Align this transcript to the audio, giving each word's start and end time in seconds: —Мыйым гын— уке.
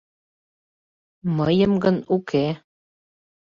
—Мыйым 1.37 1.73
гын— 1.83 1.97
уке. 2.15 2.45